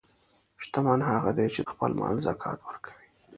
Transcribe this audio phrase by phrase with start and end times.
[0.63, 3.07] شتمن هغه دی چې د خپل مال زکات ورکوي.